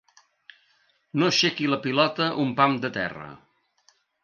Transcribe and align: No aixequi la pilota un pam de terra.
No 1.19 1.27
aixequi 1.27 1.69
la 1.73 1.79
pilota 1.85 2.31
un 2.47 2.57
pam 2.63 2.81
de 2.87 2.93
terra. 2.99 3.31